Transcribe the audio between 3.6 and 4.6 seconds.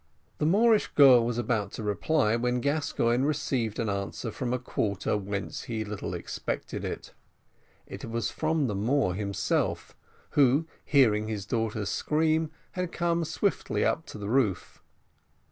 an answer from a